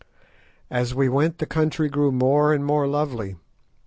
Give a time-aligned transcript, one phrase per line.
[0.71, 3.35] As we went the country grew more and more lovely.